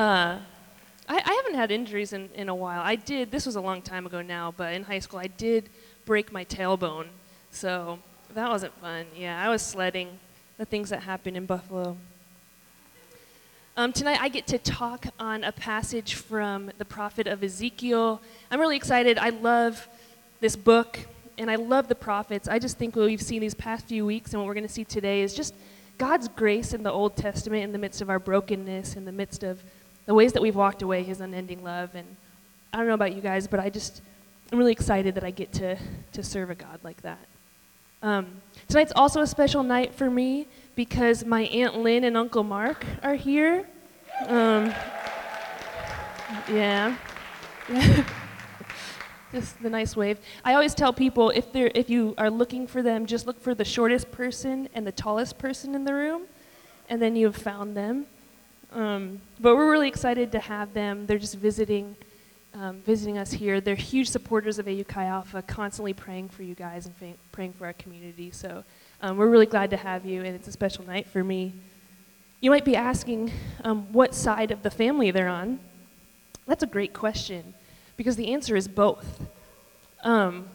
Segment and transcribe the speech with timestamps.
[0.00, 0.38] Uh,
[1.10, 2.80] I, I haven't had injuries in, in a while.
[2.80, 5.68] I did, this was a long time ago now, but in high school I did
[6.06, 7.08] break my tailbone.
[7.50, 7.98] So
[8.32, 9.04] that wasn't fun.
[9.14, 10.18] Yeah, I was sledding,
[10.56, 11.98] the things that happened in Buffalo.
[13.76, 18.22] Um, tonight I get to talk on a passage from the prophet of Ezekiel.
[18.50, 19.18] I'm really excited.
[19.18, 19.86] I love
[20.40, 20.98] this book
[21.36, 22.48] and I love the prophets.
[22.48, 24.72] I just think what we've seen these past few weeks and what we're going to
[24.72, 25.54] see today is just
[25.98, 29.42] God's grace in the Old Testament in the midst of our brokenness, in the midst
[29.42, 29.62] of
[30.06, 31.94] the ways that we've walked away, His unending love.
[31.94, 32.16] And
[32.72, 34.02] I don't know about you guys, but I just,
[34.52, 35.76] I'm really excited that I get to,
[36.12, 37.26] to serve a God like that.
[38.02, 42.84] Um, tonight's also a special night for me because my Aunt Lynn and Uncle Mark
[43.02, 43.68] are here.
[44.26, 44.72] Um,
[46.50, 46.96] yeah.
[49.32, 50.18] just the nice wave.
[50.44, 53.54] I always tell people if, they're, if you are looking for them, just look for
[53.54, 56.22] the shortest person and the tallest person in the room,
[56.88, 58.06] and then you've found them.
[58.72, 61.06] Um, but we're really excited to have them.
[61.06, 61.96] They're just visiting,
[62.54, 63.60] um, visiting us here.
[63.60, 67.54] They're huge supporters of AU Chi Alpha, constantly praying for you guys and fa- praying
[67.54, 68.30] for our community.
[68.30, 68.62] So
[69.02, 71.52] um, we're really glad to have you, and it's a special night for me.
[72.40, 73.32] You might be asking
[73.64, 75.58] um, what side of the family they're on.
[76.46, 77.54] That's a great question
[77.96, 79.26] because the answer is both.
[80.02, 80.48] Um,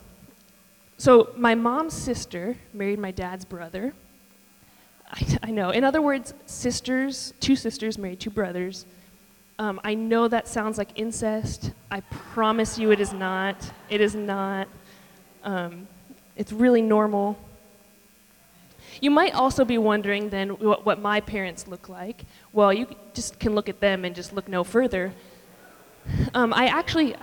[0.97, 3.94] so my mom's sister married my dad's brother.
[5.11, 5.70] I, I, know.
[5.70, 8.86] In other words, sisters, two sisters married two brothers.
[9.58, 11.72] Um, I know that sounds like incest.
[11.89, 13.72] I promise you it is not.
[13.89, 14.67] It is not.
[15.44, 15.88] Um,
[16.36, 17.38] it's really normal.
[19.02, 22.25] You might also be wondering then what, what my parents look like.
[22.53, 25.14] Well, you just can look at them and just look no further.
[26.34, 27.16] Um, I actually,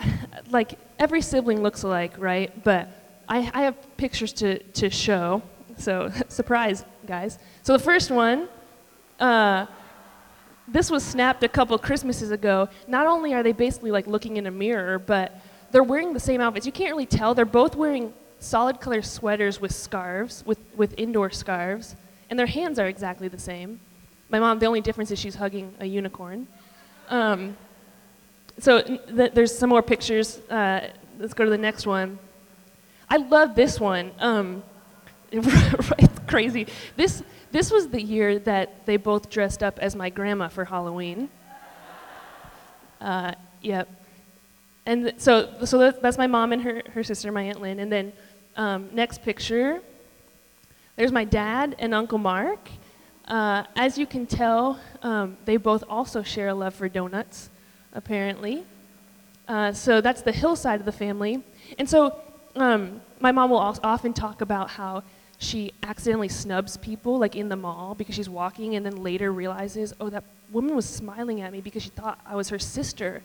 [0.50, 2.62] like, every sibling looks alike, right?
[2.64, 2.88] But
[3.28, 5.42] I, I have pictures to, to show.
[5.78, 7.38] So, surprise, guys.
[7.62, 8.48] So the first one,
[9.20, 9.66] uh,
[10.68, 12.68] this was snapped a couple Christmases ago.
[12.86, 16.40] Not only are they basically like looking in a mirror, but they're wearing the same
[16.40, 16.66] outfits.
[16.66, 17.34] You can't really tell.
[17.34, 21.96] They're both wearing solid color sweaters with scarves, with, with indoor scarves,
[22.30, 23.80] and their hands are exactly the same.
[24.28, 26.46] My mom, the only difference is she's hugging a unicorn.
[27.08, 27.56] Um,
[28.58, 30.38] so th- there's some more pictures.
[30.50, 32.18] Uh, let's go to the next one.
[33.08, 34.12] I love this one.
[34.18, 34.62] Um,
[35.98, 36.66] it's crazy.
[36.96, 41.30] This, this was the year that they both dressed up as my grandma for Halloween.
[43.00, 43.32] Uh,
[43.62, 43.88] yep.
[44.84, 47.80] And so, so that's my mom and her, her sister, my Aunt Lynn.
[47.80, 48.12] And then
[48.56, 49.80] um, next picture,
[50.96, 52.68] there's my dad and Uncle Mark.
[53.26, 57.48] Uh, as you can tell, um, they both also share a love for donuts,
[57.94, 58.64] apparently.
[59.48, 61.42] Uh, so that's the hillside of the family.
[61.78, 62.20] And so
[62.56, 65.02] um, my mom will often talk about how
[65.42, 69.92] she accidentally snubs people, like in the mall, because she's walking, and then later realizes,
[70.00, 73.22] oh, that woman was smiling at me because she thought I was her sister.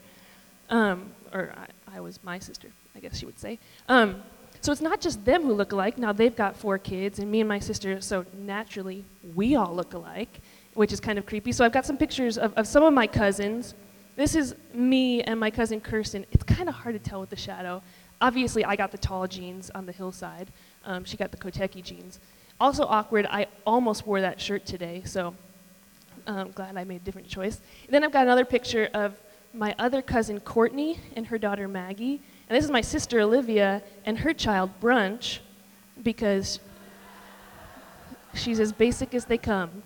[0.69, 3.59] Um, or I, I, was my sister, I guess she would say.
[3.87, 4.21] Um,
[4.61, 5.97] so it's not just them who look alike.
[5.97, 9.05] Now they've got four kids, and me and my sister, so naturally,
[9.35, 10.41] we all look alike,
[10.73, 11.51] which is kind of creepy.
[11.51, 13.75] So I've got some pictures of, of some of my cousins.
[14.15, 16.25] This is me and my cousin Kirsten.
[16.31, 17.83] It's kind of hard to tell with the shadow.
[18.19, 20.51] Obviously, I got the tall genes on the hillside.
[20.87, 22.19] Um, she got the Koteki genes.
[22.59, 25.35] Also awkward, I almost wore that shirt today, so
[26.25, 27.61] I'm um, glad I made a different choice.
[27.85, 29.19] And then I've got another picture of
[29.53, 32.21] my other cousin Courtney and her daughter Maggie.
[32.49, 35.39] And this is my sister Olivia and her child Brunch,
[36.03, 36.59] because
[38.33, 39.83] she's as basic as they come.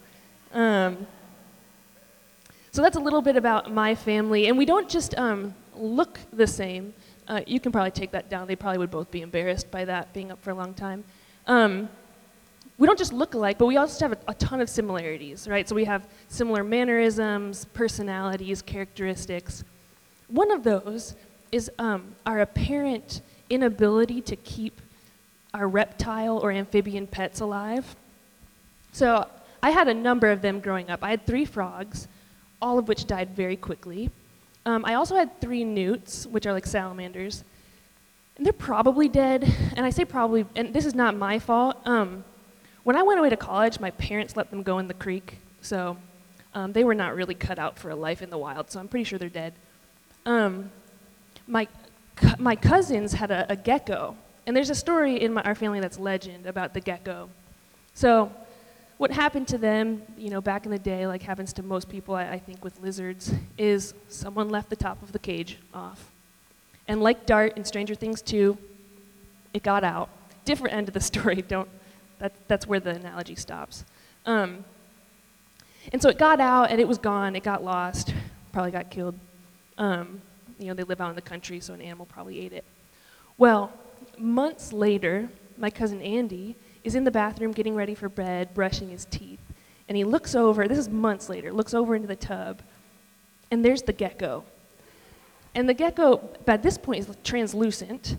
[0.54, 1.08] Um,
[2.72, 4.48] so that's a little bit about my family.
[4.48, 6.94] And we don't just um, look the same.
[7.32, 8.46] Uh, you can probably take that down.
[8.46, 11.06] They probably would both be embarrassed by that being up for a long time.
[11.48, 11.88] Um,
[12.78, 15.68] we don't just look alike, but we also have a, a, ton of similarities, right?
[15.68, 19.64] So we have similar mannerisms, personalities, characteristics.
[20.28, 21.16] One of those
[21.54, 24.82] is um, our apparent inability to keep
[25.54, 27.96] our reptile or amphibian pets alive.
[28.92, 29.26] So
[29.64, 31.02] I had a number of them growing up.
[31.02, 32.10] I had three frogs,
[32.62, 34.12] all of which died very quickly.
[34.66, 37.44] Um, I also had three newts, which are like salamanders.
[38.38, 39.44] And they're probably dead.
[39.76, 41.78] And I say probably, and this is not my fault.
[41.86, 42.24] Um,
[42.84, 45.38] when I went away to college, my parents let them go in the creek.
[45.62, 45.98] So
[46.54, 48.72] um, they were not really cut out for a life in the wild.
[48.72, 49.54] So I'm pretty sure they're dead.
[50.26, 50.72] Um,
[51.48, 51.68] my,
[52.38, 54.16] my cousins had a, a, gecko.
[54.46, 57.30] And there's a story in my, our family that's legend about the gecko.
[57.94, 58.32] So
[59.02, 62.14] what happened to them, you know, back in the day, like happens to most people,
[62.14, 66.12] I, I think, with lizards, is someone left the top of the cage off.
[66.88, 68.56] And like Dart in Stranger Things 2,
[69.56, 70.10] it got out.
[70.46, 71.42] Different end of the story.
[71.42, 71.68] Don't.
[72.20, 73.86] That, that's where the analogy stops.
[74.28, 74.64] Um,
[75.92, 77.36] and so it got out and it was gone.
[77.36, 78.14] It got lost.
[78.52, 79.16] probably got killed.
[79.80, 80.22] Um,
[80.60, 82.66] you know, they live out in the country, so an animal probably ate it.
[83.40, 83.74] Well,
[84.20, 85.28] months later,
[85.58, 89.40] my cousin Andy is in the bathroom getting ready for bed, brushing his teeth.
[89.88, 92.62] And he looks over, this is months later, looks over into the tub,
[93.52, 94.44] and there's the gecko.
[95.54, 98.18] And the gecko, by this point, is translucent.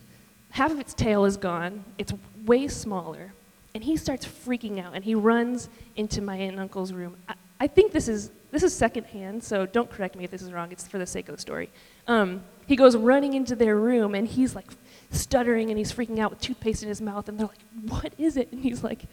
[0.51, 2.13] Half of its tail is gone, it's
[2.45, 3.33] way smaller.
[3.75, 7.17] And he starts freaking out, and he runs into my aunt and uncle's room.
[7.27, 10.53] I, I think this is, this is secondhand, so don't correct me if this is
[10.53, 11.71] wrong, it's for the sake of the story.
[12.07, 14.67] Um, he goes running into their room, and he's like
[15.13, 18.37] stuttering, and he's freaking out with toothpaste in his mouth, and they're like, What is
[18.37, 18.51] it?
[18.53, 19.05] And he's like,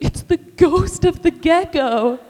[0.00, 2.20] It's the ghost of the gecko.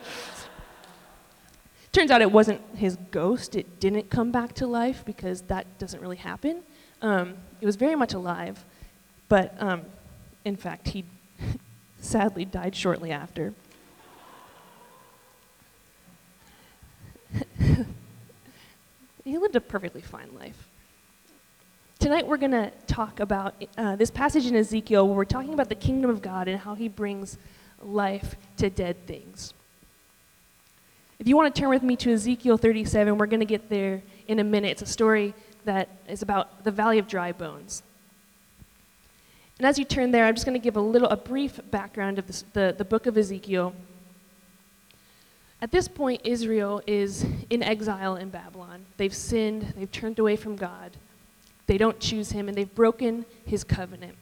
[1.93, 3.55] Turns out it wasn't his ghost.
[3.55, 6.65] It didn't come back to life because that doesn't really happen.
[7.01, 8.65] Um, it was very much alive,
[9.29, 9.83] but um,
[10.45, 11.05] in fact, he
[12.01, 13.55] sadly died shortly after.
[19.25, 20.69] he lived a perfectly fine life.
[22.05, 25.71] Tonight, we're going to talk about uh, this passage in Ezekiel where we're talking about
[25.71, 27.39] the kingdom of God and how he brings
[27.81, 29.55] life to dead things.
[31.19, 34.03] If you want to turn with me to Ezekiel 37, we're going to get there
[34.29, 34.73] in a minute.
[34.73, 35.33] It's a story
[35.65, 37.83] that is about the valley of dry bones.
[39.57, 42.19] And as you turn there, I'm just going to give a little, a brief background
[42.19, 43.75] of this, the, the book of Ezekiel.
[45.63, 48.85] At this point, Israel is in exile in Babylon.
[48.99, 50.99] They've sinned, they've turned away from God,
[51.67, 54.17] they don't choose him, and they've broken his covenant.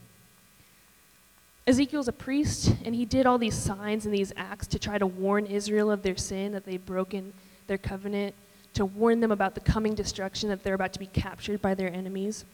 [1.67, 5.07] Ezekiel's a priest, and he did all these signs and these acts to try to
[5.07, 7.33] warn Israel of their sin, that they've broken
[7.69, 8.35] their covenant,
[8.75, 11.93] to warn them about the coming destruction, that they're about to be captured by their
[11.93, 12.45] enemies.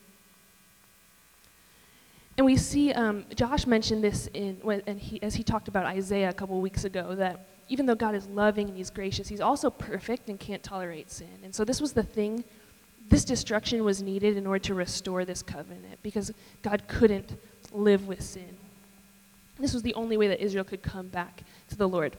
[2.37, 6.29] And we see, um, Josh mentioned this in, and he, as he talked about Isaiah
[6.29, 9.71] a couple weeks ago, that even though God is loving and he's gracious, he's also
[9.71, 11.39] perfect and can't tolerate sin.
[11.43, 12.45] And so this was the thing,
[13.09, 16.33] this destruction was needed in order to restore this covenant because
[16.63, 17.39] God couldn't
[17.73, 18.57] live with sin.
[19.59, 22.17] This was the only way that Israel could come back to the Lord.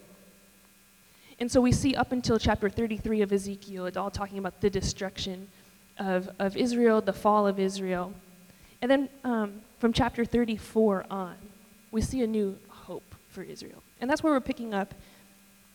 [1.40, 4.70] And so we see up until chapter 33 of Ezekiel, it's all talking about the
[4.70, 5.48] destruction
[5.98, 8.14] of, of Israel, the fall of Israel.
[8.82, 11.36] And then um, from chapter 34 on,
[11.92, 13.82] we see a new hope for Israel.
[14.02, 14.94] And that's where we're picking up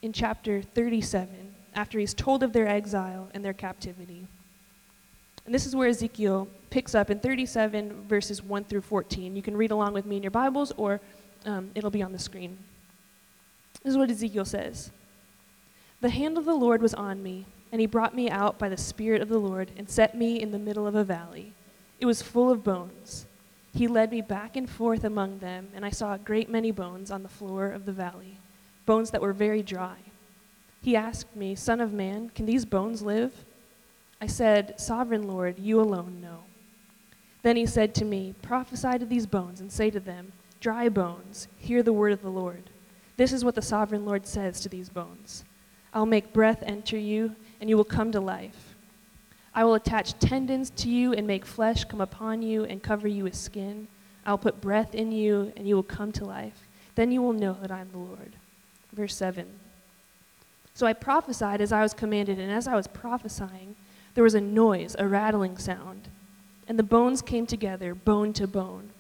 [0.03, 4.27] in chapter 37, after he's told of their exile and their captivity.
[5.47, 9.37] And this is where Ezekiel picks up in 37, verses 1 through 14.
[9.37, 11.01] You can read along with me in your Bibles, or
[11.45, 12.59] um, it'll be on the screen.
[13.83, 14.91] This is what Ezekiel says
[16.01, 18.77] The hand of the Lord was on me, and he brought me out by the
[18.77, 21.53] Spirit of the Lord and set me in the middle of a valley.
[22.01, 23.27] It was full of bones.
[23.75, 27.11] He led me back and forth among them, and I saw a great many bones
[27.11, 28.39] on the floor of the valley,
[28.87, 29.97] bones that were very dry.
[30.81, 33.45] He asked me, Son of man, can these bones live?
[34.25, 36.45] I said, Sovereign Lord, you alone know.
[37.43, 41.47] Then he said to me, Prophesy to these bones and say to them, Dry bones,
[41.59, 42.71] hear the word of the Lord.
[43.19, 45.45] This is what the sovereign Lord says to these bones
[45.93, 48.75] I'll make breath enter you, and you will come to life.
[49.55, 53.25] I will attach tendons to you and make flesh come upon you and cover you
[53.25, 53.89] with skin.
[54.25, 56.67] I'll put breath in you, and you will come to life.
[56.95, 58.37] Then you will know that I am the Lord.
[58.95, 59.45] Verse 7.
[60.73, 63.77] So I prophesied as I was commanded, and as I was prophesying,
[64.15, 66.09] there was a noise, a rattling sound.
[66.67, 68.91] And the bones came together, bone to bone.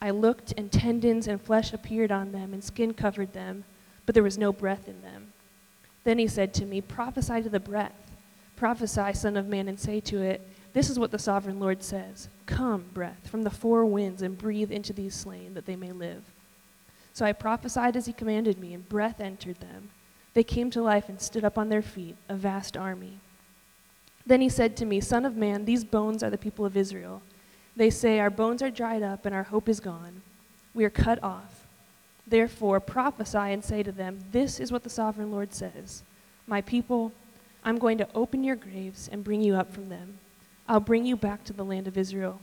[0.00, 3.64] I looked, and tendons and flesh appeared on them, and skin covered them,
[4.04, 5.32] but there was no breath in them.
[6.04, 8.16] Then he said to me, Prophesy to the breath.
[8.56, 12.28] Prophesy, Son of Man, and say to it, This is what the sovereign Lord says
[12.46, 16.22] Come, breath, from the four winds, and breathe into these slain, that they may live.
[17.12, 19.90] So I prophesied as he commanded me, and breath entered them.
[20.34, 23.20] They came to life and stood up on their feet, a vast army.
[24.26, 27.22] Then he said to me, Son of man, these bones are the people of Israel.
[27.76, 30.22] They say, Our bones are dried up and our hope is gone.
[30.72, 31.66] We are cut off.
[32.26, 36.02] Therefore, prophesy and say to them, This is what the sovereign Lord says
[36.46, 37.12] My people,
[37.64, 40.18] I'm going to open your graves and bring you up from them.
[40.68, 42.40] I'll bring you back to the land of Israel.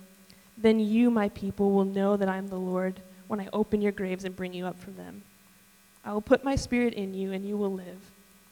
[0.58, 3.92] Then you, my people, will know that I am the Lord when I open your
[3.92, 5.24] graves and bring you up from them.
[6.06, 8.12] I will put my spirit in you, and you will live,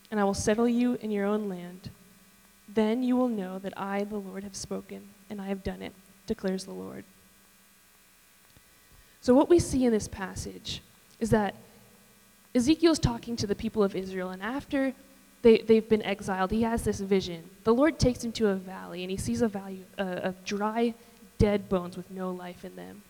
[0.09, 1.89] and I will settle you in your own land.
[2.74, 5.94] Then you will know that I, the Lord, have spoken, and I have done it
[6.30, 7.04] declares the Lord.
[9.20, 10.82] So, what we see in this passage
[11.20, 11.56] is that
[12.56, 14.94] Ezekiel's talking to the people of Israel, and after
[15.42, 17.44] they, they've been exiled, he has this vision.
[17.66, 20.94] The Lord takes him to a valley, and he sees a valley uh, of dry,
[21.38, 23.02] dead bones with no life in them.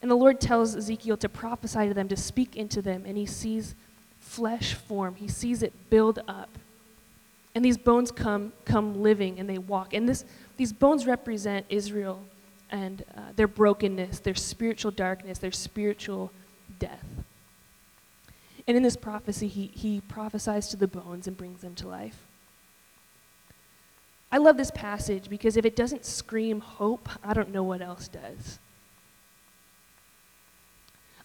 [0.00, 3.26] And the Lord tells Ezekiel to prophesy to them, to speak into them, and he
[3.26, 3.74] sees
[4.20, 5.16] flesh form.
[5.16, 6.48] He sees it build up.
[7.54, 9.92] And these bones come, come living and they walk.
[9.92, 10.24] And this,
[10.56, 12.22] these bones represent Israel
[12.70, 16.32] and uh, their brokenness, their spiritual darkness, their spiritual
[16.78, 17.04] death.
[18.66, 22.26] And in this prophecy, he, he prophesies to the bones and brings them to life.
[24.30, 28.08] I love this passage because if it doesn't scream hope, I don't know what else
[28.08, 28.58] does.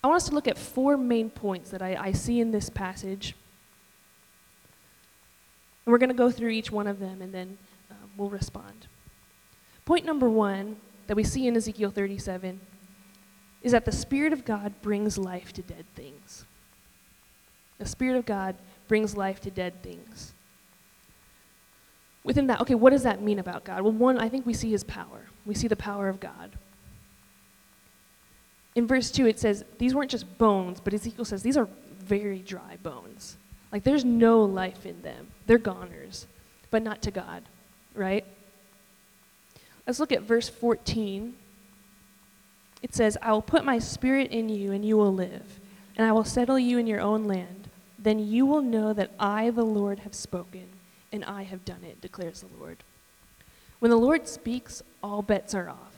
[0.03, 2.69] I want us to look at four main points that I, I see in this
[2.69, 3.33] passage.
[5.87, 7.57] And we're going to go through each one of them and then
[7.89, 8.87] um, we'll respond.
[9.85, 10.75] Point number one
[11.07, 12.59] that we see in Ezekiel 37
[13.63, 16.43] is that the Spirit of God brings life to dead things.
[17.77, 18.57] The Spirit of God
[18.89, 20.33] brings life to dead things.
[22.25, 23.81] Within that, okay, what does that mean about God?
[23.81, 25.27] Well, one, I think we see his power.
[25.45, 26.51] We see the power of God.
[28.75, 31.69] In verse 2, it says, These weren't just bones, but Ezekiel says, These are
[32.01, 33.37] very dry bones.
[33.71, 35.27] Like there's no life in them.
[35.47, 36.27] They're goners,
[36.69, 37.43] but not to God,
[37.95, 38.25] right?
[39.87, 41.33] Let's look at verse 14.
[42.83, 45.59] It says, I will put my spirit in you, and you will live,
[45.95, 47.69] and I will settle you in your own land.
[47.97, 50.65] Then you will know that I, the Lord, have spoken,
[51.11, 52.77] and I have done it, declares the Lord.
[53.79, 55.93] When the Lord speaks, all bets are off.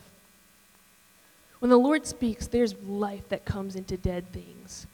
[1.60, 4.88] When the Lord speaks, there's life that comes into dead things.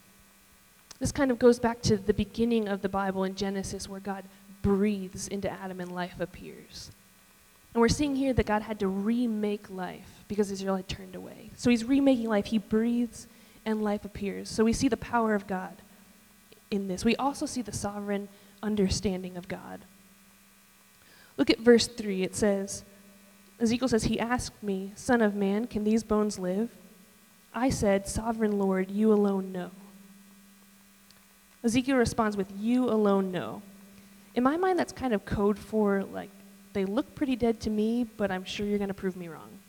[0.99, 4.23] This kind of goes back to the beginning of the Bible in Genesis, where God
[4.65, 6.89] breathes into Adam and life appears.
[7.75, 11.51] And we're seeing here that God had to remake life because Israel had turned away.
[11.55, 12.47] So he's remaking life.
[12.47, 13.27] He breathes
[13.63, 14.49] and life appears.
[14.49, 15.83] So we see the power of God
[16.71, 17.05] in this.
[17.05, 18.27] We also see the sovereign
[18.63, 19.81] understanding of God.
[21.37, 22.23] Look at verse 3.
[22.23, 22.83] It says,
[23.59, 26.71] Ezekiel says, He asked me, Son of man, can these bones live?
[27.53, 29.69] I said, Sovereign Lord, you alone know.
[31.63, 33.61] Ezekiel responds with, You alone know.
[34.35, 36.29] In my mind, that's kind of code for, like,
[36.73, 39.59] they look pretty dead to me, but I'm sure you're going to prove me wrong.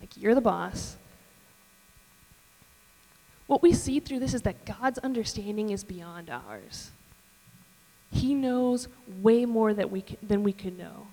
[0.00, 0.96] Like, you're the boss.
[3.48, 6.92] What we see through this is that God's understanding is beyond ours.
[8.12, 8.86] He knows
[9.20, 11.08] way more that we can, than we could know.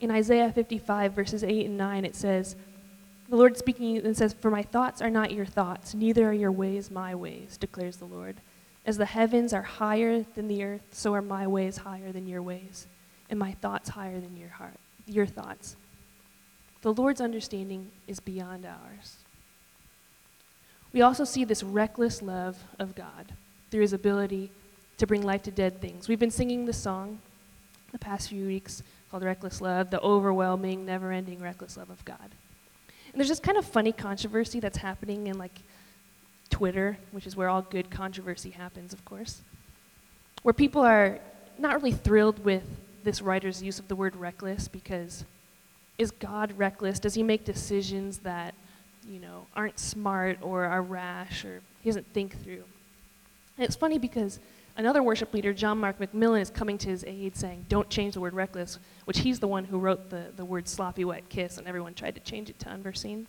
[0.00, 2.56] In Isaiah 55, verses 8 and 9, it says,
[3.28, 6.52] The Lord speaking and says, For my thoughts are not your thoughts, neither are your
[6.52, 8.36] ways my ways, declares the Lord.
[8.86, 12.42] As the heavens are higher than the earth, so are my ways higher than your
[12.42, 12.86] ways,
[13.28, 15.76] and my thoughts higher than your heart, your thoughts.
[16.82, 19.16] The Lord's understanding is beyond ours.
[20.92, 23.32] We also see this reckless love of God
[23.70, 24.50] through his ability
[24.96, 26.08] to bring life to dead things.
[26.08, 27.20] We've been singing this song
[27.92, 32.30] the past few weeks called Reckless Love, the overwhelming, never ending reckless love of God.
[33.12, 35.60] And there's this kind of funny controversy that's happening in like
[36.60, 39.40] Twitter, which is where all good controversy happens, of course,
[40.42, 41.18] where people are
[41.56, 42.64] not really thrilled with
[43.02, 45.24] this writer's use of the word reckless because
[45.96, 46.98] is God reckless?
[46.98, 48.54] Does he make decisions that,
[49.08, 52.64] you know, aren't smart or are rash or he doesn't think through?
[53.56, 54.38] And it's funny because
[54.76, 58.20] another worship leader, John Mark McMillan, is coming to his aid saying, don't change the
[58.20, 61.66] word reckless, which he's the one who wrote the, the word sloppy wet kiss, and
[61.66, 63.26] everyone tried to change it to unforeseen.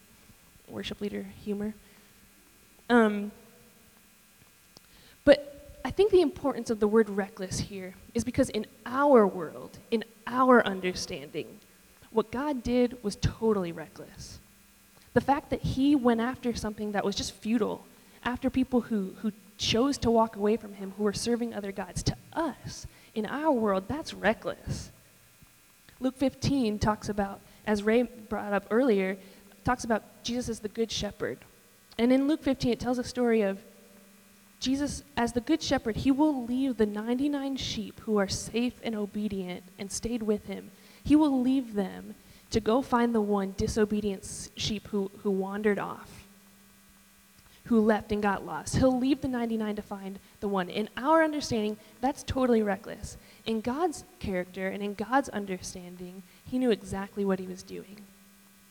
[0.67, 1.73] Worship leader humor.
[2.91, 3.31] Um,
[5.23, 9.79] but I think the importance of the word reckless here is because in our world,
[9.91, 11.47] in our understanding,
[12.11, 14.39] what God did was totally reckless.
[15.13, 17.85] The fact that he went after something that was just futile,
[18.25, 22.03] after people who, who chose to walk away from him, who were serving other gods,
[22.03, 24.91] to us, in our world, that's reckless.
[26.01, 29.17] Luke 15 talks about, as Ray brought up earlier,
[29.63, 31.39] talks about Jesus as the good shepherd.
[31.97, 33.59] And in Luke 15, it tells a story of
[34.59, 38.95] Jesus, as the good shepherd, he will leave the 99 sheep who are safe and
[38.95, 40.69] obedient and stayed with him.
[41.03, 42.13] He will leave them
[42.51, 46.27] to go find the one disobedient sheep who, who wandered off,
[47.65, 48.75] who left and got lost.
[48.75, 50.69] He'll leave the 99 to find the one.
[50.69, 53.17] In our understanding, that's totally reckless.
[53.47, 57.97] In God's character and in God's understanding, he knew exactly what he was doing.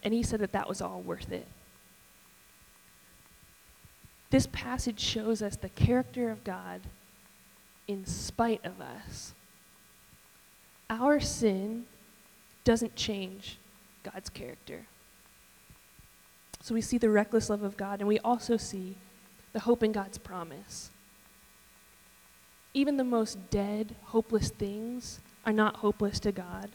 [0.05, 1.49] And he said that that was all worth it.
[4.31, 6.83] This passage shows us the character of God
[7.89, 9.35] in spite of us.
[10.89, 11.87] Our sin
[12.65, 13.59] doesn't change
[14.05, 14.87] God's character.
[16.63, 18.97] So we see the reckless love of God, and we also see
[19.53, 20.91] the hope in God's promise.
[22.73, 26.71] Even the most dead, hopeless things are not hopeless to God.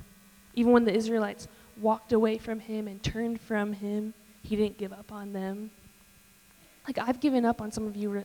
[0.56, 1.48] Even when the Israelites
[1.80, 5.72] walked away from Him and turned from Him, He didn't give up on them.
[6.88, 8.24] Like, I've given up on some of you re-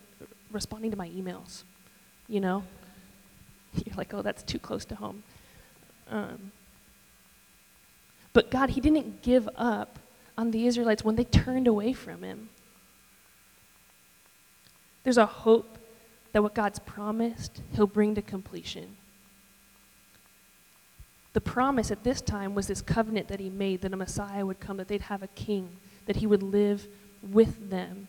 [0.50, 1.64] responding to my emails,
[2.28, 2.62] you know?
[3.86, 5.22] You're like, oh, that's too close to home.
[6.10, 6.52] Um,
[8.32, 9.98] but God, He didn't give up
[10.36, 12.50] on the Israelites when they turned away from Him.
[15.04, 15.78] There's a hope
[16.32, 18.96] that what God's promised, He'll bring to completion.
[21.32, 24.60] The promise at this time was this covenant that He made that a Messiah would
[24.60, 25.76] come, that they'd have a king,
[26.06, 26.86] that He would live
[27.22, 28.08] with them.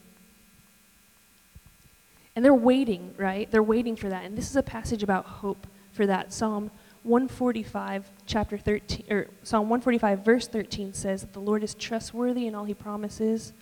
[2.35, 3.49] And they're waiting, right?
[3.51, 4.25] They're waiting for that.
[4.25, 6.31] And this is a passage about hope for that.
[6.31, 6.71] Psalm
[7.03, 12.55] 145, chapter 13, or Psalm 145, verse 13 says that the Lord is trustworthy in
[12.55, 13.53] all he promises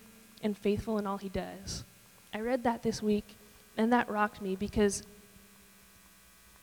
[0.42, 1.84] and faithful in all he does.
[2.32, 3.36] I read that this week,
[3.76, 5.02] and that rocked me because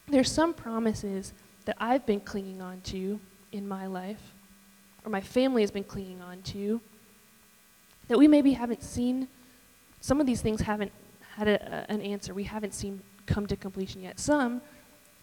[0.07, 1.33] there's some promises
[1.65, 3.19] that I've been clinging on to
[3.51, 4.33] in my life,
[5.03, 6.79] or my family has been clinging on to,
[8.07, 9.27] that we maybe haven't seen.
[9.99, 10.91] Some of these things haven't
[11.37, 12.33] had a, an answer.
[12.33, 14.19] We haven't seen come to completion yet.
[14.19, 14.61] Some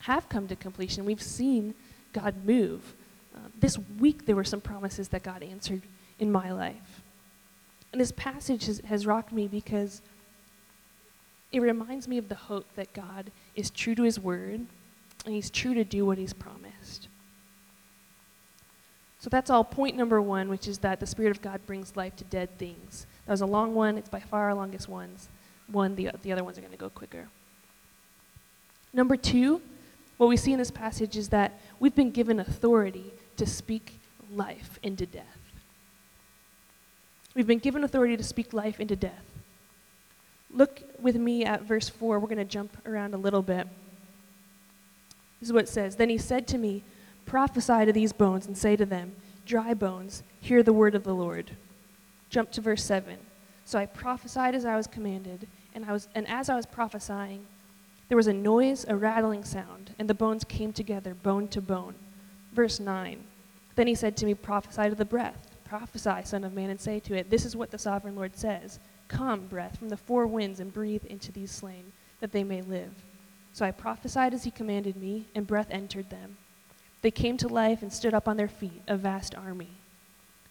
[0.01, 1.05] have come to completion.
[1.05, 1.75] We've seen
[2.13, 2.95] God move.
[3.35, 5.83] Uh, this week, there were some promises that God answered
[6.21, 7.03] in my life.
[7.91, 10.03] And this passage has, has rocked me because
[11.51, 14.67] it reminds me of the hope that God is true to his word
[15.25, 17.09] and he's true to do what he's promised.
[19.19, 22.15] So that's all point number one, which is that the Spirit of God brings life
[22.17, 23.07] to dead things.
[23.27, 23.97] That was a long one.
[23.97, 25.29] It's by far our longest ones
[25.69, 27.29] one, the, the other ones are going to go quicker.
[28.93, 29.61] Number two,
[30.17, 33.99] what we see in this passage is that we've been given authority to speak
[34.33, 35.25] life into death.
[37.35, 39.25] We've been given authority to speak life into death.
[40.53, 42.21] Look with me at verse 4.
[42.21, 43.67] We're going to jump around a little bit.
[45.41, 46.85] This is what it says Then he said to me,
[47.27, 49.17] Prophesy to these bones and say to them,
[49.47, 51.51] Dry bones, hear the word of the Lord.
[52.31, 53.19] Jump to verse 7.
[53.65, 57.47] So I prophesied as I was commanded, and, I was, and as I was prophesying,
[58.09, 61.95] there was a noise, a rattling sound, and the bones came together, bone to bone.
[62.53, 63.25] Verse 9.
[63.75, 65.51] Then he said to me, Prophesy to the breath.
[65.65, 68.79] Prophesy, Son of Man, and say to it, This is what the sovereign Lord says
[69.09, 72.93] Come, breath, from the four winds, and breathe into these slain, that they may live.
[73.53, 76.37] So I prophesied as he commanded me, and breath entered them.
[77.03, 79.71] They came to life and stood up on their feet, a vast army.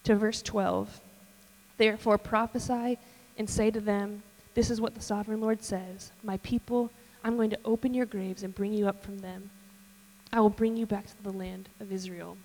[0.04, 1.00] To verse 12.
[1.76, 2.98] Therefore prophesy
[3.36, 4.22] and say to them,
[4.54, 6.90] This is what the sovereign Lord says My people,
[7.22, 9.50] I'm going to open your graves and bring you up from them.
[10.32, 12.36] I will bring you back to the land of Israel.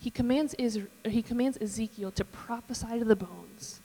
[0.00, 3.80] He commands, Israel, he commands Ezekiel to prophesy to the bones.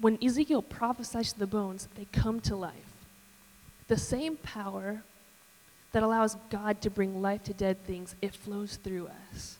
[0.00, 2.72] When Ezekiel prophesies to the bones, they come to life.
[3.88, 5.02] The same power
[5.92, 9.58] that allows God to bring life to dead things, it flows through us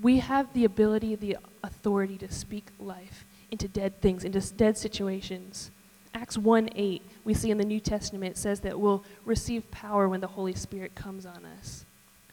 [0.00, 5.70] we have the ability, the authority to speak life into dead things, into dead situations.
[6.14, 10.20] Acts 1 8, we see in the New Testament, says that we'll receive power when
[10.20, 11.84] the Holy Spirit comes on us.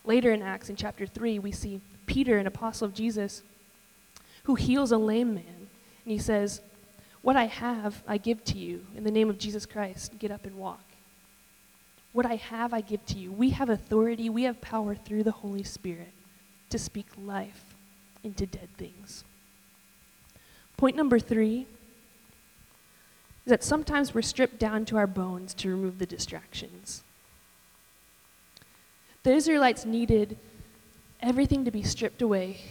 [0.06, 3.44] Later in Acts, in chapter 3, we see Peter, an apostle of Jesus,
[4.44, 5.68] who heals a lame man.
[6.06, 6.62] And he says,
[7.22, 8.86] What I have, I give to you.
[8.96, 10.84] In the name of Jesus Christ, get up and walk.
[12.12, 13.32] What I have, I give to you.
[13.32, 16.12] We have authority, we have power through the Holy Spirit
[16.70, 17.76] to speak life
[18.24, 19.24] into dead things.
[20.78, 21.66] Point number three
[23.46, 27.04] is that sometimes we're stripped down to our bones to remove the distractions.
[29.24, 30.38] The Israelites needed
[31.22, 32.62] everything to be stripped away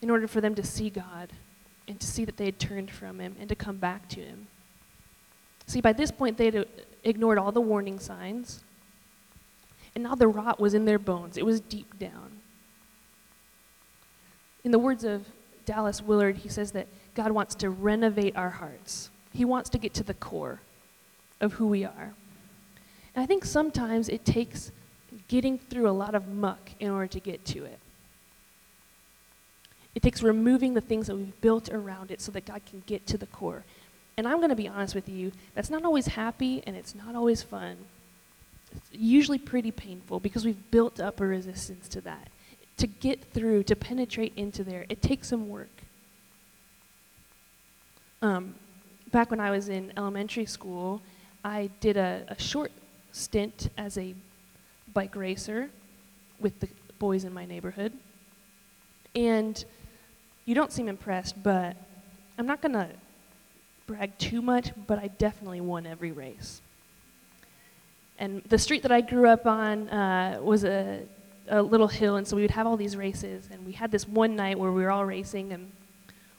[0.00, 1.30] in order for them to see God
[1.88, 4.46] and to see that they had turned from Him and to come back to Him.
[5.66, 6.66] See, by this point, they had
[7.04, 8.62] ignored all the warning signs,
[9.94, 11.36] and now the rot was in their bones.
[11.36, 12.35] It was deep down.
[14.66, 15.24] In the words of
[15.64, 19.10] Dallas Willard, he says that God wants to renovate our hearts.
[19.32, 20.60] He wants to get to the core
[21.40, 22.14] of who we are.
[23.14, 24.72] And I think sometimes it takes
[25.28, 27.78] getting through a lot of muck in order to get to it.
[29.94, 33.06] It takes removing the things that we've built around it so that God can get
[33.06, 33.62] to the core.
[34.16, 37.14] And I'm going to be honest with you, that's not always happy and it's not
[37.14, 37.76] always fun.
[38.74, 42.30] It's usually pretty painful because we've built up a resistance to that
[42.78, 45.82] to get through, to penetrate into there, it takes some work.
[48.22, 48.54] Um,
[49.12, 51.00] back when I was in elementary school,
[51.44, 52.72] I did a, a short
[53.12, 54.14] stint as a
[54.92, 55.70] bike racer
[56.38, 57.92] with the boys in my neighborhood.
[59.14, 59.64] And
[60.44, 61.76] you don't seem impressed, but
[62.38, 62.88] I'm not going to
[63.86, 66.60] brag too much, but I definitely won every race.
[68.18, 71.02] And the street that I grew up on uh, was a
[71.48, 73.48] a little hill, and so we would have all these races.
[73.50, 75.70] And we had this one night where we were all racing, and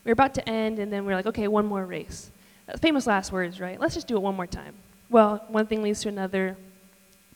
[0.04, 2.32] we were about to end, and then we were like, okay, one more race.
[2.80, 3.80] Famous last words, right?
[3.80, 4.76] Let's just do it one more time.
[5.10, 6.58] Well, one thing leads to another.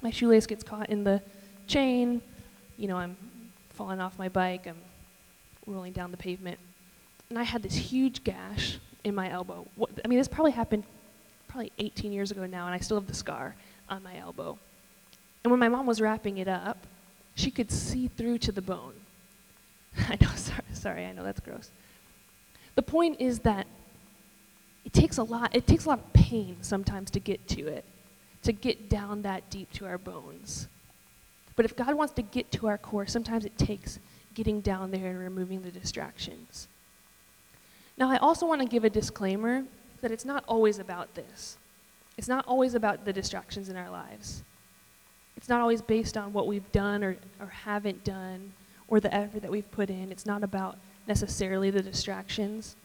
[0.01, 1.21] my shoelace gets caught in the
[1.67, 2.21] chain.
[2.77, 3.15] You know, I'm
[3.69, 4.67] falling off my bike.
[4.67, 4.77] I'm
[5.65, 6.59] rolling down the pavement.
[7.29, 9.65] And I had this huge gash in my elbow.
[10.03, 10.83] I mean, this probably happened
[11.47, 13.55] probably 18 years ago now, and I still have the scar
[13.89, 14.57] on my elbow.
[15.43, 16.77] And when my mom was wrapping it up,
[17.41, 18.93] she could see through to the bone.
[20.09, 21.71] I know, sorry, sorry, I know that's gross.
[22.75, 23.67] The point is that
[24.85, 27.85] it takes a lot, it takes a lot of pain sometimes to get to it,
[28.43, 30.67] to get down that deep to our bones.
[31.55, 33.99] But if God wants to get to our core, sometimes it takes
[34.33, 36.67] getting down there and removing the distractions.
[37.97, 39.63] Now, I also want to give a disclaimer
[39.99, 41.57] that it's not always about this.
[42.17, 44.43] It's not always about the distractions in our lives.
[45.41, 48.53] It's not always based on what we've done or, or haven't done
[48.87, 50.11] or the effort that we've put in.
[50.11, 50.77] It's not about
[51.07, 52.75] necessarily the distractions.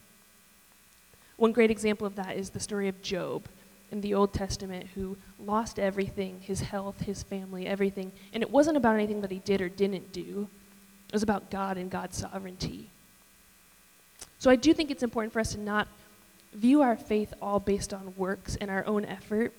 [1.37, 3.45] One great example of that is the story of Job
[3.93, 8.11] in the Old Testament who lost everything his health, his family, everything.
[8.33, 10.49] And it wasn't about anything that he did or didn't do,
[11.09, 12.89] it was about God and God's sovereignty.
[14.39, 15.89] So I do think it's important for us to not
[16.55, 19.53] view our faith all based on works and our own effort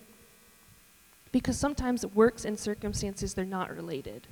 [1.31, 4.27] because sometimes works and circumstances they're not related.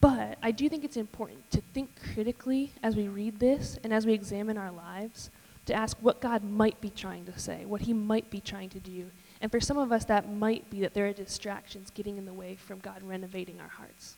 [0.00, 4.06] But I do think it's important to think critically as we read this and as
[4.06, 5.30] we examine our lives
[5.66, 8.78] to ask what God might be trying to say, what he might be trying to
[8.78, 9.06] do.
[9.40, 12.32] And for some of us that might be that there are distractions getting in the
[12.32, 14.16] way from God renovating our hearts.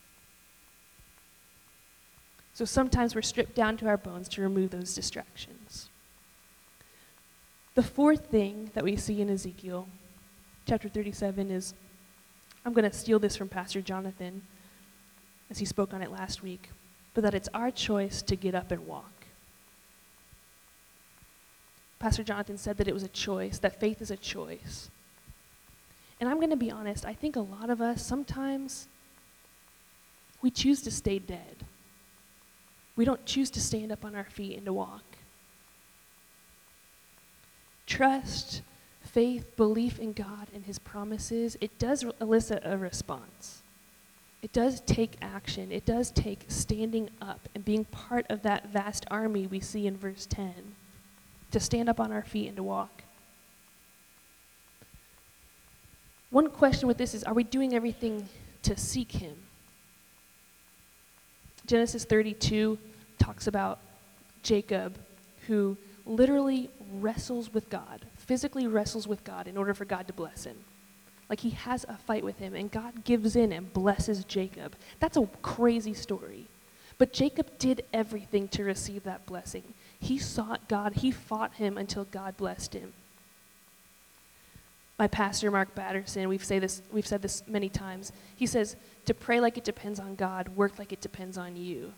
[2.54, 5.88] So sometimes we're stripped down to our bones to remove those distractions.
[7.74, 9.88] The fourth thing that we see in Ezekiel
[10.72, 11.74] chapter 37 is
[12.64, 14.40] I'm going to steal this from Pastor Jonathan
[15.50, 16.70] as he spoke on it last week,
[17.12, 19.26] but that it's our choice to get up and walk.
[21.98, 24.88] Pastor Jonathan said that it was a choice, that faith is a choice.
[26.18, 28.88] And I'm going to be honest, I think a lot of us sometimes
[30.40, 31.66] we choose to stay dead.
[32.96, 35.04] We don't choose to stand up on our feet and to walk.
[37.86, 38.62] Trust,
[39.12, 43.62] faith, belief in God and His promises, it does elicit a response.
[44.42, 45.70] It does take action.
[45.70, 49.96] It does take standing up and being part of that vast army we see in
[49.96, 50.52] verse 10
[51.52, 53.04] to stand up on our feet and to walk.
[56.30, 58.28] One question with this is are we doing everything
[58.62, 59.36] to seek Him?
[61.66, 62.78] Genesis 32
[63.18, 63.78] talks about
[64.42, 64.98] Jacob
[65.46, 70.44] who literally wrestles with God, physically wrestles with God in order for God to bless
[70.44, 70.56] him.
[71.28, 74.76] Like he has a fight with him, and God gives in and blesses Jacob.
[75.00, 76.46] That's a crazy story.
[76.98, 79.64] But Jacob did everything to receive that blessing.
[79.98, 82.92] He sought God, he fought him until God blessed him.
[84.98, 88.12] My pastor, Mark Batterson, we've, say this, we've said this many times.
[88.36, 91.92] He says, to pray like it depends on God, work like it depends on you.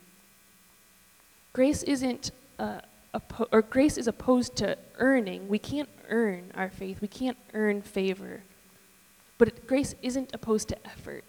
[1.52, 2.80] Grace isn't uh,
[3.14, 5.48] oppo- or grace is opposed to earning.
[5.48, 7.00] We can't earn our faith.
[7.00, 8.42] We can't earn favor.
[9.38, 11.24] But it, grace isn't opposed to effort.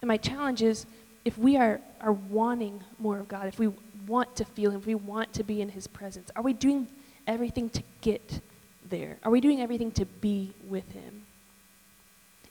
[0.00, 0.86] And my challenge is
[1.24, 3.70] if we are, are wanting more of God, if we
[4.06, 6.86] want to feel Him, if we want to be in His presence, are we doing
[7.26, 8.40] everything to get
[8.88, 9.18] there?
[9.22, 11.22] Are we doing everything to be with Him?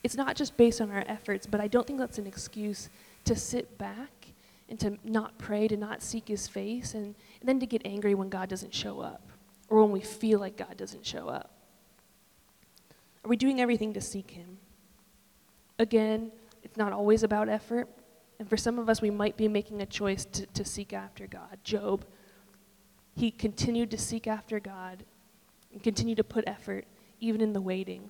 [0.04, 2.90] It's not just based on our efforts, but I don't think that's an excuse
[3.26, 4.10] to sit back
[4.74, 8.16] and to not pray, to not seek his face, and, and then to get angry
[8.16, 9.22] when God doesn't show up
[9.70, 11.52] or when we feel like God doesn't show up.
[13.24, 14.58] Are we doing everything to seek him?
[15.78, 16.32] Again,
[16.64, 17.88] it's not always about effort.
[18.40, 21.28] And for some of us, we might be making a choice to, to seek after
[21.28, 21.60] God.
[21.64, 22.04] Job,
[23.16, 25.04] he continued to seek after God
[25.72, 26.86] and continued to put effort
[27.20, 28.10] even in the waiting.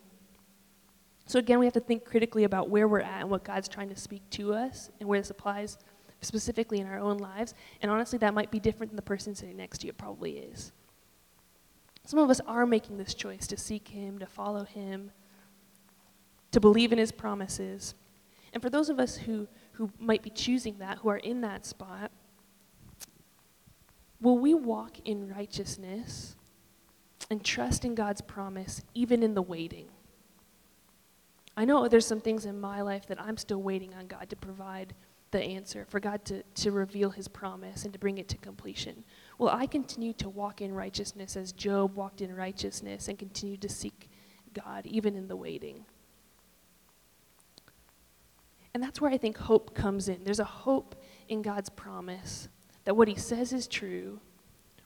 [1.26, 3.90] So again, we have to think critically about where we're at and what God's trying
[3.90, 5.78] to speak to us and where this applies
[6.24, 7.54] specifically in our own lives.
[7.82, 9.92] And honestly, that might be different than the person sitting next to you.
[9.92, 10.72] It probably is.
[12.06, 15.12] Some of us are making this choice to seek Him, to follow Him,
[16.52, 17.96] to believe in His promises.
[18.52, 21.66] And for those of us who, who might be choosing that, who are in that
[21.66, 22.12] spot,
[24.20, 26.36] will we walk in righteousness
[27.30, 29.88] and trust in God's promise even in the waiting?
[31.56, 34.36] I know there's some things in my life that I'm still waiting on God to
[34.36, 34.94] provide
[35.34, 39.04] the answer, for God to, to reveal his promise and to bring it to completion.
[39.38, 43.68] Will I continue to walk in righteousness as Job walked in righteousness and continue to
[43.68, 44.10] seek
[44.54, 45.86] God even in the waiting?
[48.74, 50.24] And that's where I think hope comes in.
[50.24, 50.96] There's a hope
[51.28, 52.48] in God's promise
[52.86, 54.20] that what he says is true,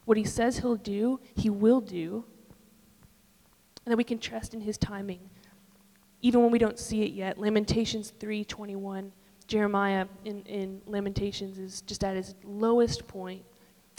[0.05, 2.25] what he says he'll do, he will do,
[3.85, 5.29] and that we can trust in his timing.
[6.21, 7.37] even when we don't see it yet.
[7.37, 9.11] Lamentations 3:21,
[9.47, 13.43] Jeremiah in, in Lamentations is just at his lowest point.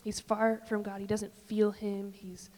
[0.05, 1.01] He's far from God.
[1.01, 2.13] He doesn't feel him.
[2.13, 2.51] He's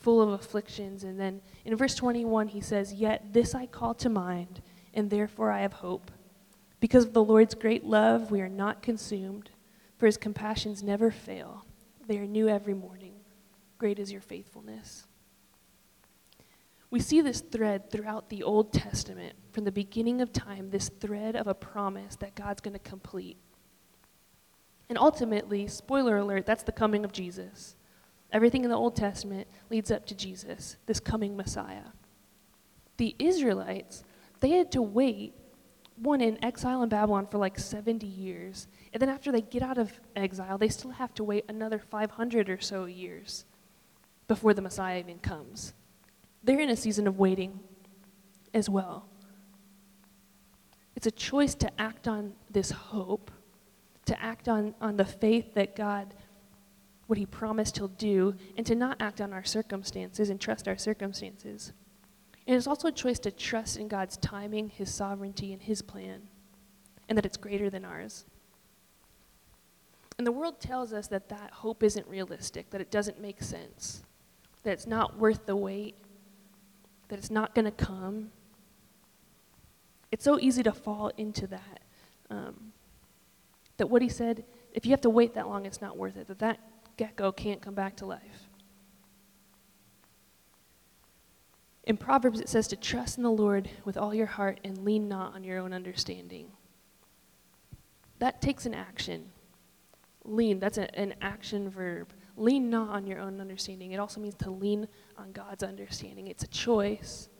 [0.00, 1.04] full of afflictions.
[1.04, 4.62] And then in verse 21, he says, Yet this I call to mind,
[4.94, 6.10] and therefore I have hope.
[6.80, 9.50] Because of the Lord's great love, we are not consumed,
[9.98, 11.64] for his compassions never fail.
[12.06, 13.14] They are new every morning.
[13.78, 15.06] Great is your faithfulness.
[16.90, 21.34] We see this thread throughout the Old Testament, from the beginning of time, this thread
[21.34, 23.36] of a promise that God's going to complete.
[24.88, 27.74] And ultimately, spoiler alert, that's the coming of Jesus.
[28.30, 31.86] Everything in the Old Testament leads up to Jesus, this coming Messiah.
[32.98, 34.04] The Israelites,
[34.38, 35.34] they had to wait,
[35.96, 38.68] one in exile in Babylon for like 70 years.
[38.92, 42.48] And then after they get out of exile, they still have to wait another 500
[42.48, 43.44] or so years
[44.28, 45.74] before the Messiah even comes.
[46.44, 47.58] They're in a season of waiting
[48.54, 49.08] as well.
[50.98, 53.30] It's a choice to act on this hope,
[54.06, 56.12] to act on, on the faith that God,
[57.06, 60.76] what He promised He'll do, and to not act on our circumstances and trust our
[60.76, 61.72] circumstances.
[62.48, 66.22] And it's also a choice to trust in God's timing, His sovereignty, and His plan,
[67.08, 68.24] and that it's greater than ours.
[70.18, 74.02] And the world tells us that that hope isn't realistic, that it doesn't make sense,
[74.64, 75.94] that it's not worth the wait,
[77.06, 78.32] that it's not going to come.
[80.10, 81.80] It's so easy to fall into that.
[82.30, 82.72] Um,
[83.76, 86.26] that what he said, if you have to wait that long, it's not worth it.
[86.28, 86.60] That that
[86.96, 88.48] gecko can't come back to life.
[91.84, 95.08] In Proverbs, it says to trust in the Lord with all your heart and lean
[95.08, 96.48] not on your own understanding.
[98.18, 99.30] That takes an action.
[100.24, 102.12] Lean, that's a, an action verb.
[102.36, 103.92] Lean not on your own understanding.
[103.92, 106.26] It also means to lean on God's understanding.
[106.28, 107.30] It's a choice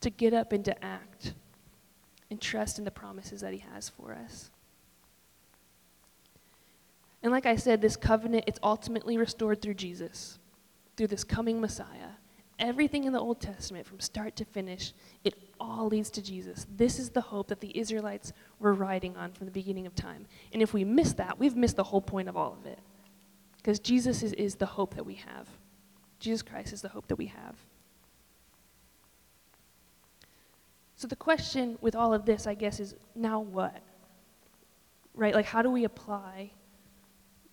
[0.00, 1.34] to get up and to act
[2.30, 4.50] and trust in the promises that He has for us.
[7.22, 10.38] And like I said, this covenant, it's ultimately restored through Jesus,
[10.96, 12.10] through this coming Messiah.
[12.58, 14.92] Everything in the Old Testament, from start to finish,
[15.24, 16.66] it all leads to Jesus.
[16.76, 20.26] This is the hope that the Israelites were riding on from the beginning of time.
[20.52, 22.78] And if we miss that, we've missed the whole point of all of it.
[23.56, 25.46] Because Jesus is, is the hope that we have.
[26.20, 27.56] Jesus Christ is the hope that we have.
[30.98, 33.80] So the question with all of this, I guess, is now what?
[35.14, 35.32] Right?
[35.32, 36.50] Like, how do we apply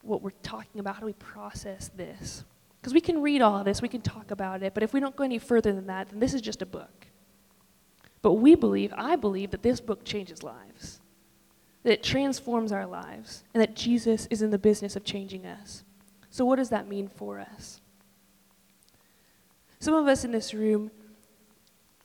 [0.02, 0.96] what we're talking about?
[0.96, 2.44] How do we process this?
[2.82, 5.00] Because we can read all of this, we can talk about it, but if we
[5.00, 7.06] don't go any further than that, then this is just a book.
[8.24, 11.00] But we believe, I believe, that this book changes lives,
[11.84, 15.84] that it transforms our lives, and that Jesus is in the business of changing us.
[16.32, 17.80] So, what does that mean for us?
[19.80, 20.90] Some of us in this room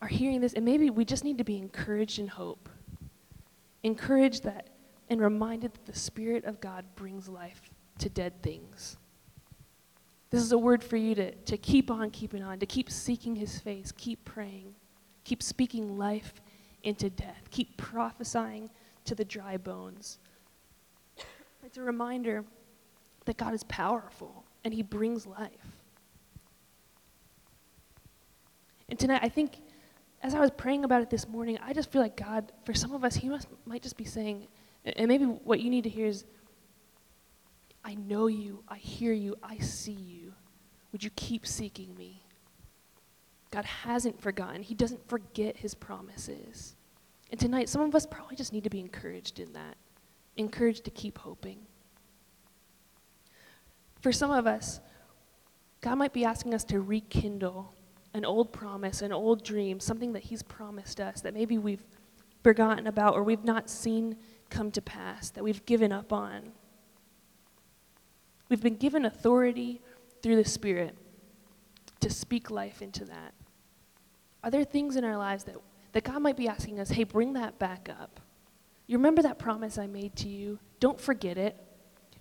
[0.01, 2.69] are hearing this, and maybe we just need to be encouraged in hope.
[3.83, 4.69] Encouraged that
[5.09, 7.61] and reminded that the Spirit of God brings life
[7.99, 8.97] to dead things.
[10.31, 13.35] This is a word for you to, to keep on keeping on, to keep seeking
[13.35, 14.73] His face, keep praying,
[15.23, 16.33] keep speaking life
[16.83, 18.69] into death, keep prophesying
[19.05, 20.19] to the dry bones.
[21.63, 22.43] It's a reminder
[23.25, 25.77] that God is powerful and He brings life.
[28.89, 29.57] And tonight, I think,
[30.23, 32.93] as I was praying about it this morning, I just feel like God, for some
[32.93, 34.47] of us, He must, might just be saying,
[34.85, 36.25] and maybe what you need to hear is,
[37.83, 40.33] I know you, I hear you, I see you.
[40.91, 42.23] Would you keep seeking me?
[43.49, 44.61] God hasn't forgotten.
[44.61, 46.75] He doesn't forget his promises.
[47.31, 49.75] And tonight, some of us probably just need to be encouraged in that,
[50.37, 51.57] encouraged to keep hoping.
[54.01, 54.79] For some of us,
[55.81, 57.73] God might be asking us to rekindle
[58.13, 61.83] an old promise, an old dream, something that He's promised us that maybe we've
[62.43, 64.15] forgotten about or we've not seen
[64.49, 66.51] come to pass, that we've given up on.
[68.49, 69.81] We've been given authority
[70.21, 70.97] through the Spirit
[72.01, 73.33] to speak life into that.
[74.43, 75.55] Are there things in our lives that,
[75.93, 78.19] that God might be asking us, hey, bring that back up?
[78.87, 80.59] You remember that promise I made to you?
[80.79, 81.55] Don't forget it.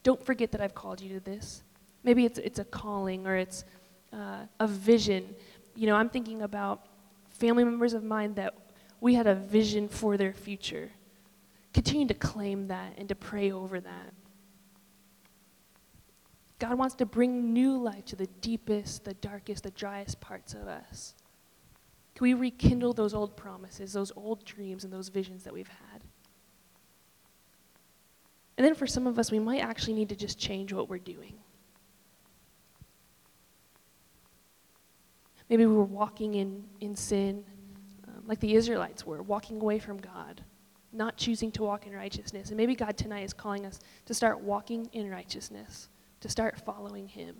[0.02, 1.62] Don't forget that I've called you to this.
[2.04, 3.64] Maybe it's, it's a calling or it's
[4.12, 5.34] uh, a vision.
[5.74, 6.86] You know, I'm thinking about
[7.30, 8.54] family members of mine that
[9.00, 10.90] we had a vision for their future.
[11.72, 14.14] Continue to claim that and to pray over that.
[16.58, 20.68] God wants to bring new life to the deepest, the darkest, the driest parts of
[20.68, 21.14] us.
[22.14, 26.02] Can we rekindle those old promises, those old dreams, and those visions that we've had?
[28.58, 30.98] And then for some of us, we might actually need to just change what we're
[30.98, 31.32] doing.
[35.50, 37.44] Maybe we were walking in, in sin.
[38.06, 40.42] Um, like the Israelites were, walking away from God,
[40.92, 42.48] not choosing to walk in righteousness.
[42.48, 45.88] And maybe God tonight is calling us to start walking in righteousness,
[46.20, 47.36] to start following Him.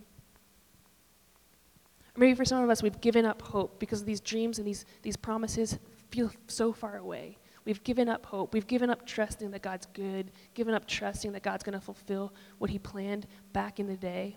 [2.17, 5.17] Maybe for some of us, we've given up hope because these dreams and these, these
[5.17, 5.79] promises
[6.11, 7.39] feel so far away.
[7.65, 8.53] We've given up hope.
[8.53, 12.35] We've given up trusting that God's good, given up trusting that God's going to fulfill
[12.59, 14.37] what He planned back in the day.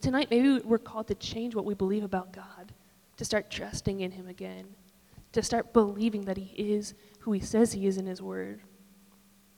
[0.00, 2.72] Tonight, maybe we're called to change what we believe about God,
[3.16, 4.64] to start trusting in Him again,
[5.32, 8.60] to start believing that He is who He says He is in His Word,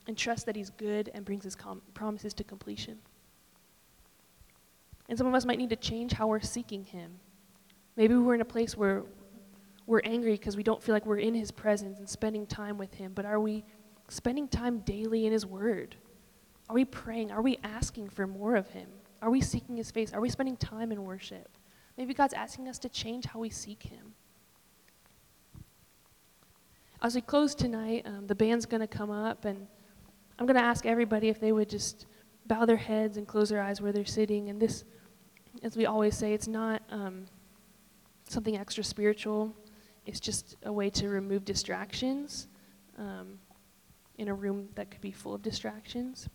[0.06, 2.98] and trust that He's good and brings His com- promises to completion.
[5.10, 7.12] And some of us might need to change how we're seeking Him.
[7.96, 9.02] Maybe we're in a place where
[9.86, 12.94] we're angry because we don't feel like we're in His presence and spending time with
[12.94, 13.62] Him, but are we
[14.08, 15.96] spending time daily in His Word?
[16.70, 17.30] Are we praying?
[17.30, 18.88] Are we asking for more of Him?
[19.22, 20.12] Are we seeking His face?
[20.12, 21.48] Are we spending time in worship?
[21.96, 24.14] Maybe God's asking us to change how we seek Him.
[27.02, 29.66] As we close tonight, um, the band's going to come up, and
[30.38, 32.06] I'm going to ask everybody if they would just
[32.46, 34.50] bow their heads and close their eyes where they're sitting.
[34.50, 34.84] And this,
[35.62, 37.26] as we always say, it's not um,
[38.28, 39.54] something extra spiritual,
[40.06, 42.48] it's just a way to remove distractions
[42.98, 43.38] um,
[44.18, 46.28] in a room that could be full of distractions.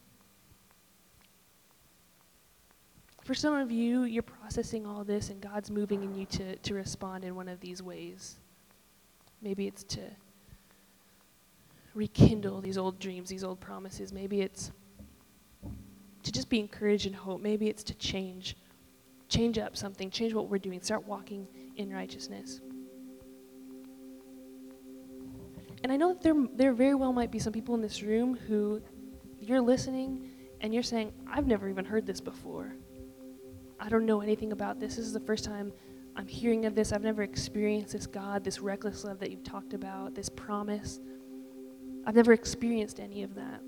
[3.25, 6.75] For some of you, you're processing all this, and God's moving in you to, to
[6.75, 8.38] respond in one of these ways.
[9.41, 10.01] Maybe it's to
[11.95, 14.13] rekindle these old dreams, these old promises.
[14.13, 14.71] Maybe it's
[16.21, 17.41] to just be encouraged and hope.
[17.41, 18.55] Maybe it's to change,
[19.27, 22.61] change up something, change what we're doing, start walking in righteousness.
[25.81, 28.38] And I know that there, there very well might be some people in this room
[28.47, 28.83] who
[29.39, 30.29] you're listening
[30.61, 32.75] and you're saying, I've never even heard this before.
[33.79, 34.95] I don't know anything about this.
[34.95, 35.71] This is the first time
[36.15, 36.93] I'm hearing of this.
[36.93, 40.99] I've never experienced this God, this reckless love that you've talked about, this promise.
[42.05, 43.61] I've never experienced any of that.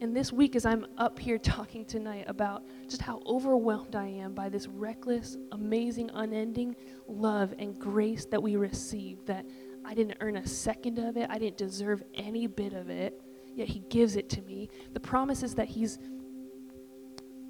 [0.00, 4.34] And this week, as I'm up here talking tonight about just how overwhelmed I am
[4.34, 6.76] by this reckless, amazing, unending
[7.08, 9.46] love and grace that we receive, that
[9.84, 13.20] I didn't earn a second of it, I didn't deserve any bit of it
[13.54, 14.68] yet He gives it to me.
[14.92, 15.98] The promises that He's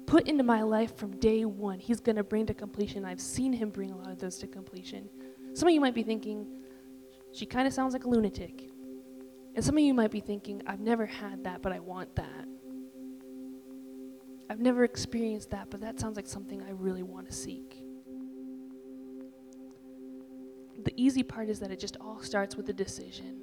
[0.05, 3.05] put into my life from day one, He's going to bring to completion.
[3.05, 5.09] I've seen Him bring a lot of those to completion.
[5.53, 6.47] Some of you might be thinking,
[7.31, 8.69] she kind of sounds like a lunatic.
[9.55, 12.45] And some of you might be thinking, I've never had that, but I want that.
[14.49, 17.81] I've never experienced that, but that sounds like something I really want to seek.
[20.83, 23.41] The easy part is that it just all starts with a decision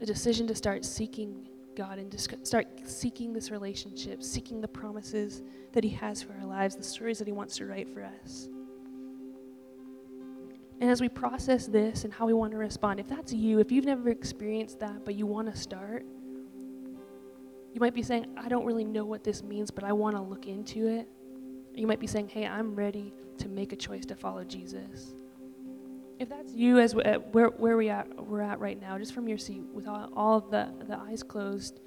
[0.00, 5.42] a decision to start seeking God and just start seeking this relationship, seeking the promises
[5.72, 8.48] that He has for our lives, the stories that He wants to write for us.
[10.80, 13.70] And as we process this and how we want to respond, if that's you, if
[13.70, 16.06] you've never experienced that, but you want to start,
[17.72, 20.22] you might be saying, I don't really know what this means, but I want to
[20.22, 21.08] look into it.
[21.74, 25.14] you might be saying, hey, I'm ready to make a choice to follow Jesus.
[26.20, 29.26] If that's you, as uh, where where we at we're at right now, just from
[29.26, 31.80] your seat, with all, all of the the eyes closed,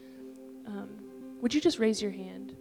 [0.66, 0.90] um,
[1.40, 2.56] would you just raise your hand?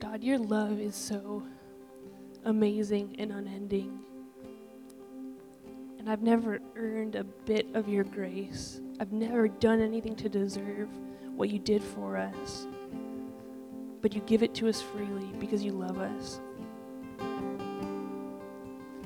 [0.00, 1.44] God, your love is so
[2.44, 4.00] amazing and unending.
[6.04, 8.78] And I've never earned a bit of your grace.
[9.00, 10.90] I've never done anything to deserve
[11.34, 12.66] what you did for us.
[14.02, 16.42] But you give it to us freely because you love us.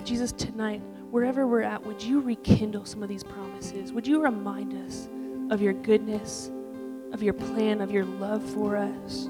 [0.03, 0.83] Jesus, tonight,
[1.13, 3.93] wherever we're at, would you rekindle some of these promises?
[3.93, 5.09] Would you remind us
[5.53, 6.51] of your goodness,
[7.13, 9.29] of your plan, of your love for us?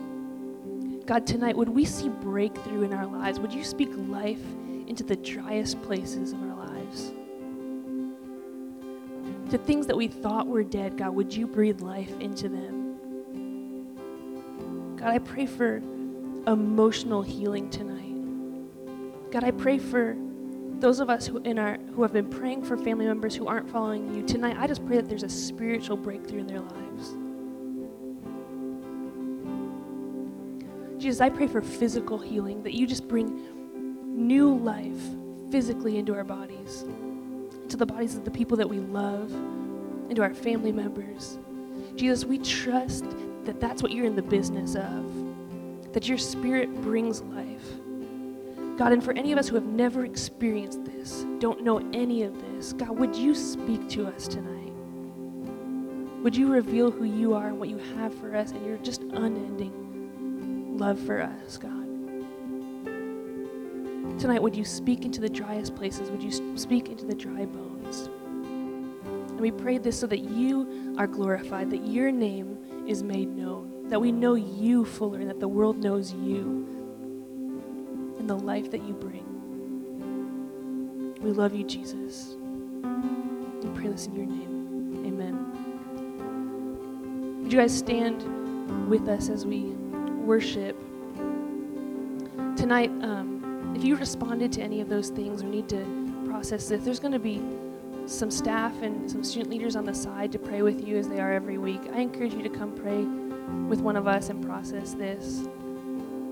[1.05, 3.39] God, tonight, would we see breakthrough in our lives?
[3.39, 4.41] Would you speak life
[4.87, 7.13] into the driest places of our lives?
[9.51, 12.97] To things that we thought were dead, God, would you breathe life into them?
[14.97, 15.77] God, I pray for
[16.47, 19.31] emotional healing tonight.
[19.31, 20.17] God, I pray for
[20.81, 23.69] those of us who in our who have been praying for family members who aren't
[23.69, 24.57] following you tonight.
[24.59, 27.17] I just pray that there's a spiritual breakthrough in their lives.
[31.03, 33.41] Jesus, I pray for physical healing that you just bring
[34.05, 35.01] new life
[35.51, 36.85] physically into our bodies
[37.69, 41.39] to the bodies of the people that we love, and to our family members.
[41.97, 43.05] Jesus, we trust
[43.45, 47.65] that that's what you're in the business of, that your spirit brings life.
[48.79, 52.35] God, and for any of us who have never experienced this, don't know any of
[52.41, 54.73] this, God, would you speak to us tonight?
[56.23, 59.03] Would you reveal who you are and what you have for us and your just
[59.03, 61.78] unending love for us, God?
[64.19, 66.11] Tonight, would you speak into the driest places?
[66.11, 68.09] Would you speak into the dry bones?
[69.31, 72.59] And we pray this so that you are glorified, that your name
[72.89, 76.67] is made known, that we know you fuller, and that the world knows you
[78.19, 79.25] and the life that you bring.
[81.21, 82.37] We love you, Jesus.
[83.63, 85.05] We pray this in your name.
[85.07, 85.37] Amen.
[87.43, 88.25] Would you guys stand
[88.89, 89.75] with us as we
[90.25, 90.77] worship?
[92.57, 93.38] Tonight, um,
[93.79, 95.85] if you responded to any of those things or need to
[96.27, 97.41] process this, there's going to be
[98.07, 101.21] some staff and some student leaders on the side to pray with you as they
[101.21, 101.83] are every week.
[101.93, 103.05] I encourage you to come pray
[103.69, 105.47] with one of us and process this,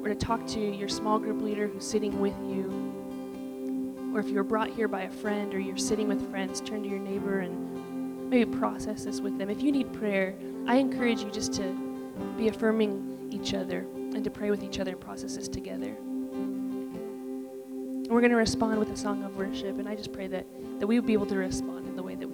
[0.02, 4.12] or to talk to your small group leader who's sitting with you.
[4.12, 6.88] Or if you're brought here by a friend or you're sitting with friends, turn to
[6.88, 9.50] your neighbor and maybe process this with them.
[9.50, 10.34] If you need prayer,
[10.66, 11.76] I encourage you just to
[12.36, 15.96] be affirming each other and to pray with each other and process this together.
[18.06, 20.46] And we're going to respond with a song of worship, and I just pray that,
[20.78, 22.25] that we would be able to respond in the way that.